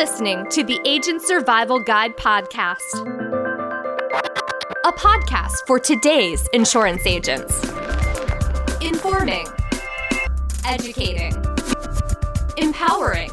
[0.00, 2.80] listening to the Agent Survival Guide podcast,
[4.86, 7.62] a podcast for today's insurance agents.
[8.80, 9.46] Informing,
[10.66, 11.34] educating,
[12.56, 13.30] empowering,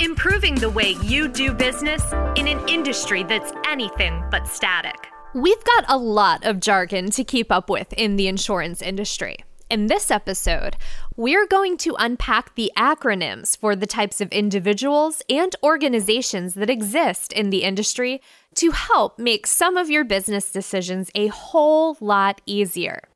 [0.00, 2.02] improving the way you do business
[2.34, 5.06] in an industry that's anything but static.
[5.34, 9.36] We've got a lot of jargon to keep up with in the insurance industry.
[9.68, 10.76] In this episode,
[11.16, 17.32] we're going to unpack the acronyms for the types of individuals and organizations that exist
[17.32, 18.22] in the industry
[18.54, 23.08] to help make some of your business decisions a whole lot easier.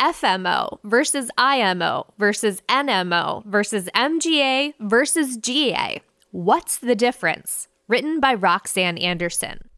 [0.00, 6.02] FMO versus IMO versus NMO versus MGA versus GA.
[6.32, 7.68] What's the difference?
[7.86, 9.68] Written by Roxanne Anderson.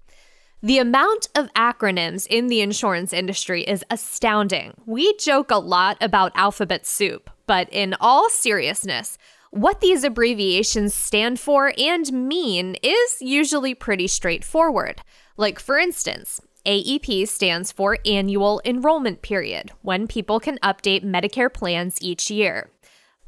[0.64, 4.72] The amount of acronyms in the insurance industry is astounding.
[4.86, 9.18] We joke a lot about alphabet soup, but in all seriousness,
[9.50, 15.02] what these abbreviations stand for and mean is usually pretty straightforward.
[15.36, 21.98] Like, for instance, AEP stands for Annual Enrollment Period, when people can update Medicare plans
[22.00, 22.70] each year.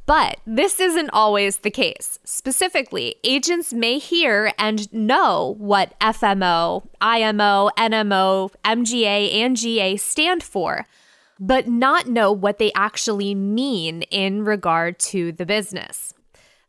[0.06, 2.20] But this isn't always the case.
[2.24, 10.86] Specifically, agents may hear and know what FMO, IMO, NMO, MGA, and GA stand for,
[11.40, 16.14] but not know what they actually mean in regard to the business.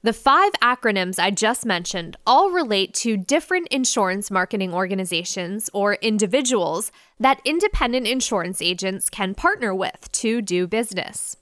[0.02, 6.92] The five acronyms I just mentioned all relate to different insurance marketing organizations or individuals
[7.20, 11.38] that independent insurance agents can partner with to do business.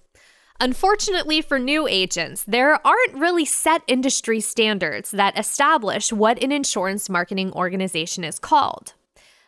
[0.61, 7.09] Unfortunately for new agents, there aren't really set industry standards that establish what an insurance
[7.09, 8.93] marketing organization is called.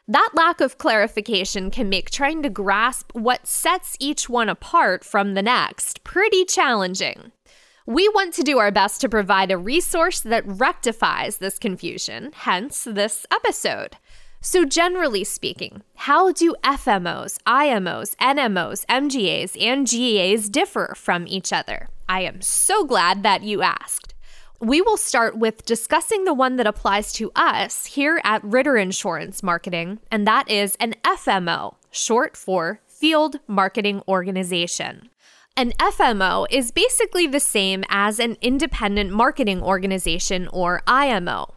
[0.10, 5.34] That lack of clarification can make trying to grasp what sets each one apart from
[5.34, 7.32] the next pretty challenging.
[7.86, 12.84] We want to do our best to provide a resource that rectifies this confusion, hence
[12.84, 13.96] this episode.
[14.50, 21.90] So, generally speaking, how do FMOs, IMOs, NMOs, MGAs, and GAs differ from each other?
[22.08, 24.14] I am so glad that you asked.
[24.62, 29.44] We will start with discussing the one that applies to us here at Ritter Insurance
[29.44, 35.10] Marketing, and that is an FMO, short for Field Marketing Organization.
[35.58, 41.54] An FMO is basically the same as an independent marketing organization or IMO.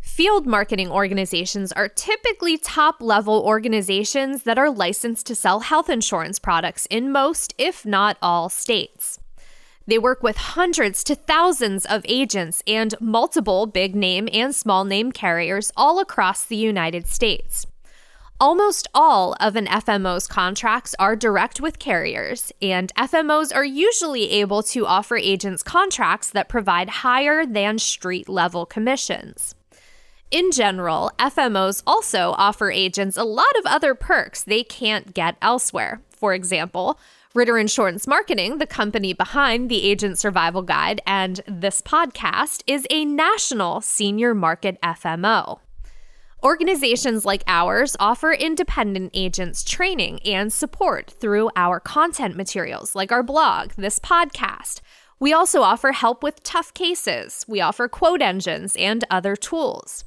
[0.00, 6.38] Field marketing organizations are typically top level organizations that are licensed to sell health insurance
[6.38, 9.18] products in most, if not all, states.
[9.86, 15.12] They work with hundreds to thousands of agents and multiple big name and small name
[15.12, 17.66] carriers all across the United States.
[18.38, 24.62] Almost all of an FMO's contracts are direct with carriers, and FMOs are usually able
[24.62, 29.54] to offer agents contracts that provide higher than street level commissions.
[30.30, 36.02] In general, FMOs also offer agents a lot of other perks they can't get elsewhere.
[36.10, 37.00] For example,
[37.34, 43.04] Ritter Insurance Marketing, the company behind the Agent Survival Guide and this podcast, is a
[43.04, 45.58] national senior market FMO.
[46.44, 53.24] Organizations like ours offer independent agents training and support through our content materials, like our
[53.24, 54.80] blog, this podcast.
[55.18, 57.44] We also offer help with tough cases.
[57.48, 60.04] We offer quote engines and other tools.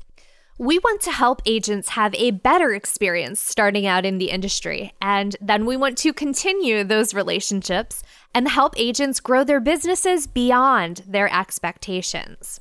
[0.60, 5.36] We want to help agents have a better experience starting out in the industry, and
[5.42, 8.04] then we want to continue those relationships
[8.36, 12.60] and help agents grow their businesses beyond their expectations.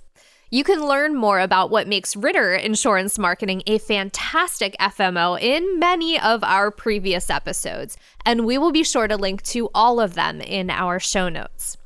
[0.48, 6.18] You can learn more about what makes Ritter Insurance Marketing a fantastic FMO in many
[6.18, 10.40] of our previous episodes, and we will be sure to link to all of them
[10.40, 11.76] in our show notes.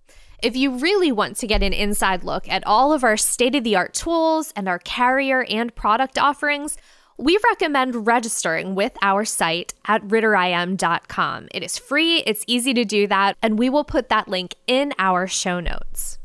[0.42, 3.64] If you really want to get an inside look at all of our state of
[3.64, 6.76] the art tools and our carrier and product offerings,
[7.16, 11.48] we recommend registering with our site at ritterim.com.
[11.54, 14.92] It is free, it's easy to do that, and we will put that link in
[14.98, 16.18] our show notes.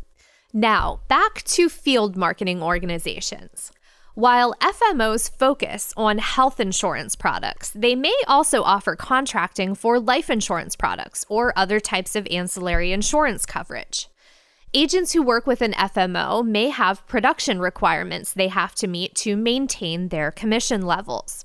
[0.52, 3.72] Now, back to field marketing organizations.
[4.14, 10.76] While FMOs focus on health insurance products, they may also offer contracting for life insurance
[10.76, 14.11] products or other types of ancillary insurance coverage.
[14.74, 19.36] Agents who work with an FMO may have production requirements they have to meet to
[19.36, 21.44] maintain their commission levels.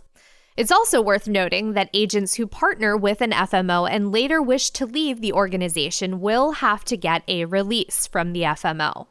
[0.57, 4.87] It's also worth noting that agents who partner with an FMO and later wish to
[4.87, 9.09] leave the organization will have to get a release from the FMO.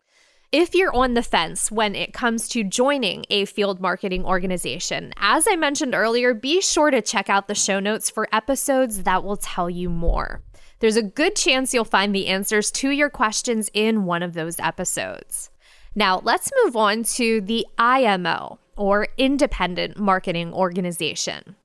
[0.58, 5.46] If you're on the fence when it comes to joining a field marketing organization, as
[5.52, 9.36] I mentioned earlier, be sure to check out the show notes for episodes that will
[9.36, 10.44] tell you more.
[10.80, 14.58] There's a good chance you'll find the answers to your questions in one of those
[14.58, 15.50] episodes.
[15.94, 21.58] Now, let's move on to the IMO, or Independent Marketing Organization.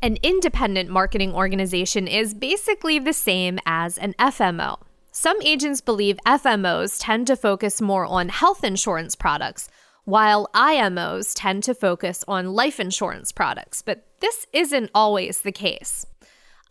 [0.00, 4.78] An independent marketing organization is basically the same as an FMO.
[5.20, 9.68] Some agents believe FMOs tend to focus more on health insurance products,
[10.04, 16.06] while IMOs tend to focus on life insurance products, but this isn't always the case.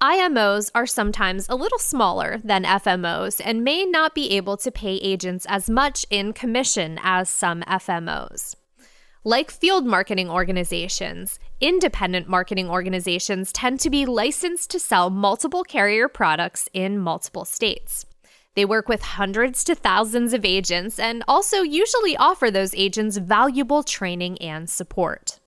[0.02, 4.96] IMOs are sometimes a little smaller than FMOs and may not be able to pay
[4.96, 8.56] agents as much in commission as some FMOs.
[9.26, 16.08] Like field marketing organizations, independent marketing organizations tend to be licensed to sell multiple carrier
[16.08, 18.06] products in multiple states.
[18.58, 23.84] They work with hundreds to thousands of agents and also usually offer those agents valuable
[23.84, 25.40] training and support.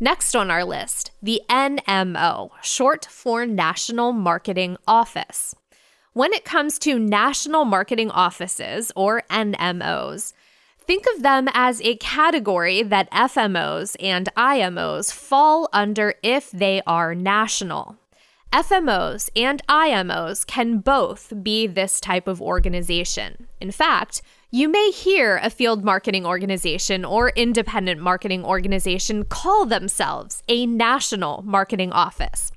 [0.00, 5.54] Next on our list, the NMO, short for National Marketing Office.
[6.14, 10.32] When it comes to national marketing offices, or NMOs,
[10.80, 17.14] Think of them as a category that FMOs and IMOs fall under if they are
[17.14, 17.98] national.
[18.52, 23.46] FMOs and IMOs can both be this type of organization.
[23.60, 30.42] In fact, you may hear a field marketing organization or independent marketing organization call themselves
[30.48, 32.50] a national marketing office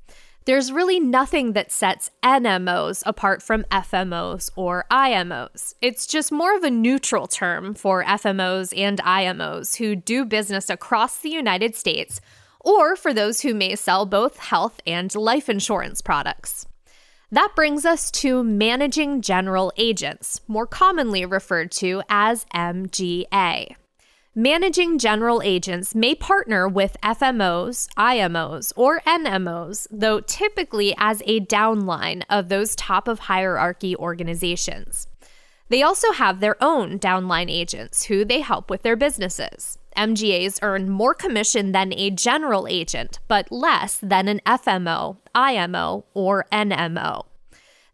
[0.44, 5.74] there's really nothing that sets NMOs apart from FMOs or IMOs.
[5.80, 11.18] It's just more of a neutral term for FMOs and IMOs who do business across
[11.18, 12.20] the United States,
[12.62, 16.66] or for those who may sell both health and life insurance products.
[17.30, 23.74] That brings us to managing general agents, more commonly referred to as MGA.
[24.34, 32.22] Managing general agents may partner with FMOs, IMOs, or NMOs, though typically as a downline
[32.30, 35.06] of those top of hierarchy organizations.
[35.68, 39.78] They also have their own downline agents who they help with their businesses.
[39.96, 46.46] MGAs earn more commission than a general agent, but less than an FMO, IMO, or
[46.52, 47.24] NMO.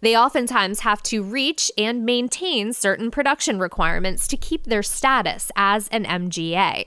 [0.01, 5.89] They oftentimes have to reach and maintain certain production requirements to keep their status as
[5.89, 6.85] an MGA.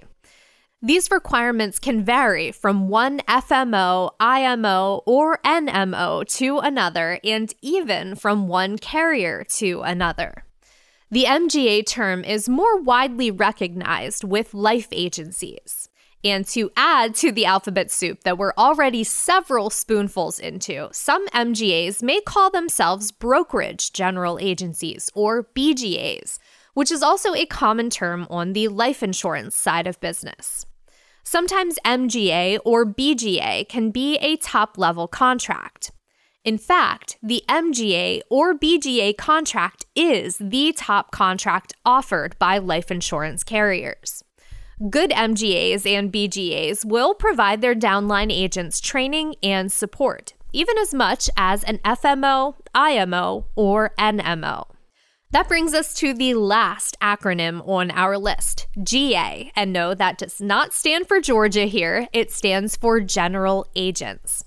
[0.81, 8.47] These requirements can vary from one FMO, IMO, or NMO to another, and even from
[8.47, 10.45] one carrier to another.
[11.13, 15.89] The MGA term is more widely recognized with life agencies.
[16.23, 22.01] And to add to the alphabet soup that we're already several spoonfuls into, some MGAs
[22.01, 26.39] may call themselves brokerage general agencies or BGAs,
[26.75, 30.65] which is also a common term on the life insurance side of business.
[31.25, 35.91] Sometimes MGA or BGA can be a top level contract.
[36.43, 43.43] In fact, the MGA or BGA contract is the top contract offered by life insurance
[43.43, 44.23] carriers.
[44.89, 51.29] Good MGAs and BGAs will provide their downline agents training and support, even as much
[51.37, 54.65] as an FMO, IMO, or NMO.
[55.29, 59.51] That brings us to the last acronym on our list, GA.
[59.55, 64.43] And no, that does not stand for Georgia here, it stands for General Agents.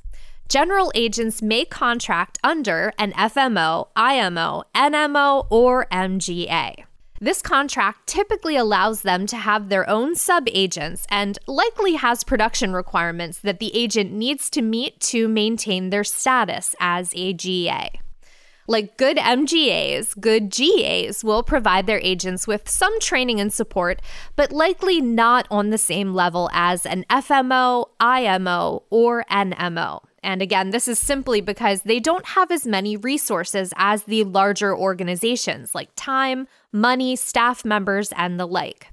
[0.48, 6.84] General agents may contract under an FMO, IMO, NMO, or MGA.
[7.20, 12.74] This contract typically allows them to have their own sub agents and likely has production
[12.74, 17.90] requirements that the agent needs to meet to maintain their status as a GA.
[18.66, 24.00] Like good MGAs, good GAs will provide their agents with some training and support,
[24.36, 30.00] but likely not on the same level as an FMO, IMO, or NMO.
[30.24, 34.74] And again, this is simply because they don't have as many resources as the larger
[34.74, 38.88] organizations like time, money, staff members, and the like.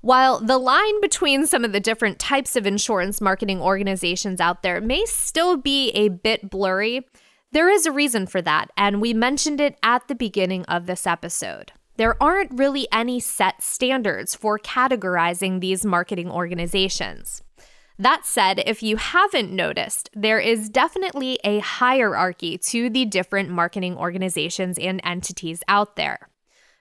[0.00, 4.80] While the line between some of the different types of insurance marketing organizations out there
[4.80, 7.06] may still be a bit blurry,
[7.52, 11.06] there is a reason for that, and we mentioned it at the beginning of this
[11.06, 11.72] episode.
[11.96, 17.42] There aren't really any set standards for categorizing these marketing organizations.
[17.98, 23.96] That said, if you haven't noticed, there is definitely a hierarchy to the different marketing
[23.96, 26.28] organizations and entities out there.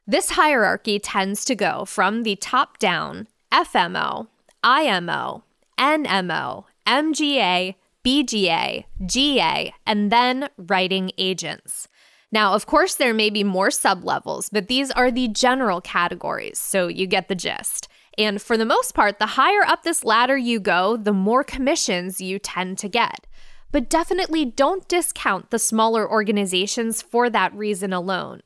[0.06, 4.28] This hierarchy tends to go from the top down FMO,
[4.64, 5.44] IMO,
[5.80, 11.88] NMO, MGA, BGA, GA, and then writing agents.
[12.32, 16.88] Now, of course, there may be more sublevels, but these are the general categories, so
[16.88, 17.88] you get the gist.
[18.18, 22.22] And for the most part, the higher up this ladder you go, the more commissions
[22.22, 23.28] you tend to get.
[23.72, 28.42] But definitely don't discount the smaller organizations for that reason alone.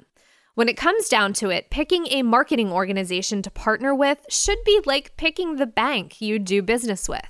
[0.56, 4.82] When it comes down to it, picking a marketing organization to partner with should be
[4.86, 7.22] like picking the bank you do business with.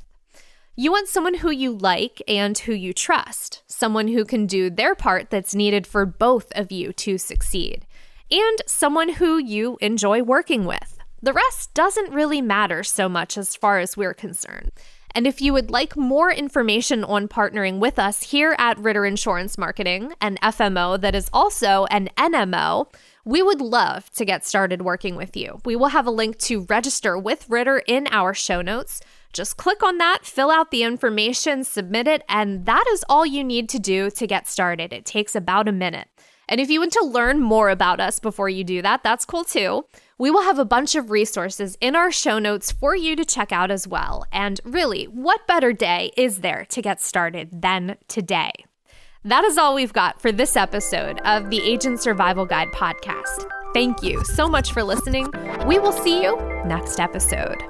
[0.76, 4.96] You want someone who you like and who you trust, someone who can do their
[4.96, 7.86] part that's needed for both of you to succeed,
[8.32, 10.99] and someone who you enjoy working with.
[11.22, 14.72] The rest doesn't really matter so much as far as we're concerned.
[15.16, 19.58] And if you would like more information on partnering with us here at Ritter Insurance
[19.58, 22.94] Marketing, an FMO that is also an NMO,
[23.26, 25.60] we would love to get started working with you.
[25.66, 29.02] We will have a link to register with Ritter in our show notes.
[29.34, 33.44] Just click on that, fill out the information, submit it, and that is all you
[33.44, 34.94] need to do to get started.
[34.94, 36.08] It takes about a minute.
[36.50, 39.44] And if you want to learn more about us before you do that, that's cool
[39.44, 39.86] too.
[40.18, 43.52] We will have a bunch of resources in our show notes for you to check
[43.52, 44.26] out as well.
[44.32, 48.52] And really, what better day is there to get started than today?
[49.24, 53.48] That is all we've got for this episode of the Agent Survival Guide podcast.
[53.74, 55.32] Thank you so much for listening.
[55.68, 57.62] We will see you next episode.